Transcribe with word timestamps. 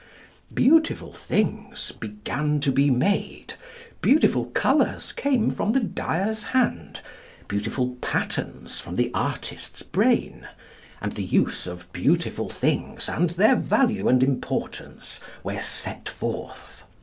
Beautiful 0.51 1.13
things 1.13 1.91
began 1.91 2.59
to 2.61 2.71
be 2.71 2.89
made, 2.89 3.53
beautiful 4.01 4.45
colours 4.45 5.11
came 5.11 5.51
from 5.51 5.73
the 5.73 5.79
dyer's 5.79 6.43
hand, 6.45 7.01
beautiful 7.47 7.93
patterns 8.01 8.79
from 8.79 8.95
the 8.95 9.11
artist's 9.13 9.83
brain, 9.83 10.47
and 11.01 11.11
the 11.11 11.23
use 11.23 11.67
of 11.67 11.93
beautiful 11.93 12.49
things 12.49 13.07
and 13.07 13.29
their 13.29 13.55
value 13.55 14.07
and 14.07 14.23
importance 14.23 15.19
were 15.43 15.59
set 15.61 16.09
forth. 16.09 16.83